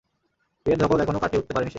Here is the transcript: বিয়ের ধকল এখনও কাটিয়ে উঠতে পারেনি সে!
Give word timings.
বিয়ের 0.65 0.79
ধকল 0.81 0.97
এখনও 0.99 1.21
কাটিয়ে 1.23 1.39
উঠতে 1.41 1.53
পারেনি 1.53 1.67
সে! 1.67 1.69